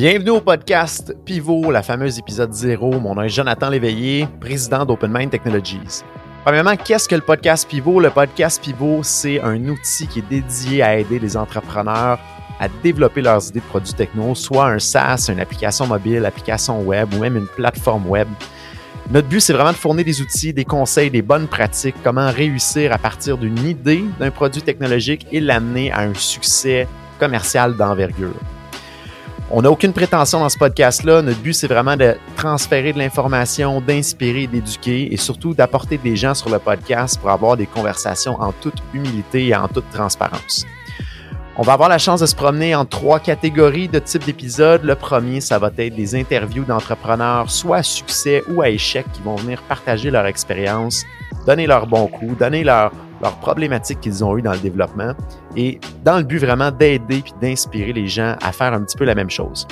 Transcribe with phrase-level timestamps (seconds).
[0.00, 3.00] Bienvenue au podcast Pivot, la fameuse épisode 0.
[3.00, 6.04] Mon nom est Jonathan Léveillé, président d'OpenMind Technologies.
[6.44, 7.98] Premièrement, qu'est-ce que le podcast Pivot?
[7.98, 12.20] Le podcast Pivot, c'est un outil qui est dédié à aider les entrepreneurs
[12.60, 17.12] à développer leurs idées de produits techno, soit un SaaS, une application mobile, application web
[17.14, 18.28] ou même une plateforme web.
[19.10, 22.92] Notre but, c'est vraiment de fournir des outils, des conseils, des bonnes pratiques, comment réussir
[22.92, 26.86] à partir d'une idée d'un produit technologique et l'amener à un succès
[27.18, 28.36] commercial d'envergure.
[29.50, 31.22] On n'a aucune prétention dans ce podcast-là.
[31.22, 36.34] Notre but, c'est vraiment de transférer de l'information, d'inspirer, d'éduquer et surtout d'apporter des gens
[36.34, 40.66] sur le podcast pour avoir des conversations en toute humilité et en toute transparence.
[41.56, 44.84] On va avoir la chance de se promener en trois catégories de types d'épisodes.
[44.84, 49.22] Le premier, ça va être des interviews d'entrepreneurs, soit à succès ou à échec, qui
[49.22, 51.06] vont venir partager leur expérience,
[51.46, 55.12] donner leur bon coup, donner leur, leurs problématiques qu'ils ont eues dans le développement
[55.56, 59.04] et dans le but vraiment d'aider puis d'inspirer les gens à faire un petit peu
[59.04, 59.66] la même chose.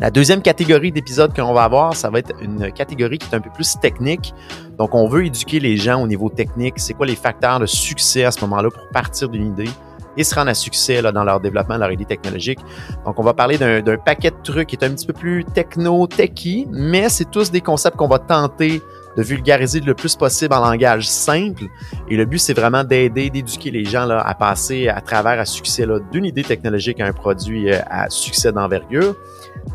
[0.00, 3.40] La deuxième catégorie d'épisodes qu'on va avoir, ça va être une catégorie qui est un
[3.40, 4.34] peu plus technique.
[4.76, 6.74] Donc, on veut éduquer les gens au niveau technique.
[6.78, 9.70] C'est quoi les facteurs de succès à ce moment-là pour partir d'une idée
[10.16, 12.58] et se rendre à succès dans leur développement, leur idée technologique.
[13.04, 16.66] Donc, on va parler d'un paquet de trucs qui est un petit peu plus techno-techy,
[16.70, 18.82] mais c'est tous des concepts qu'on va tenter
[19.16, 21.64] de vulgariser le plus possible en langage simple.
[22.08, 25.44] Et le but, c'est vraiment d'aider, d'éduquer les gens là, à passer à travers à
[25.44, 29.14] succès d'une idée technologique à un produit euh, à succès d'envergure.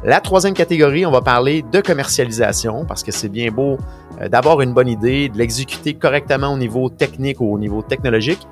[0.04, 3.78] La troisième catégorie, on va parler de commercialisation parce que c'est bien beau
[4.22, 8.48] euh, d'avoir une bonne idée, de l'exécuter correctement au niveau technique ou au niveau technologique.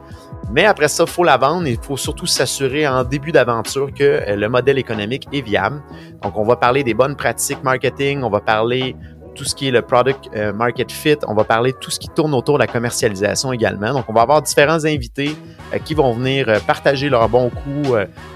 [0.51, 3.93] Mais après ça, il faut la vendre et il faut surtout s'assurer en début d'aventure
[3.93, 5.81] que euh, le modèle économique est viable.
[6.21, 8.95] Donc, on va parler des bonnes pratiques marketing, on va parler
[9.35, 11.17] tout ce qui est le product euh, market fit.
[11.27, 13.93] On va parler de tout ce qui tourne autour de la commercialisation également.
[13.93, 15.35] Donc, on va avoir différents invités
[15.73, 17.91] euh, qui vont venir euh, partager leurs bons coups,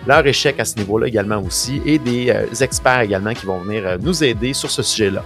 [0.05, 4.23] leur échec à ce niveau-là également aussi, et des experts également qui vont venir nous
[4.23, 5.23] aider sur ce sujet-là.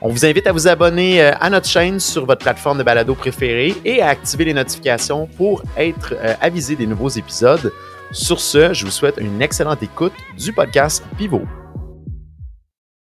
[0.00, 3.74] On vous invite à vous abonner à notre chaîne sur votre plateforme de balado préférée
[3.84, 7.72] et à activer les notifications pour être avisé des nouveaux épisodes.
[8.12, 11.67] Sur ce, je vous souhaite une excellente écoute du podcast Pivot.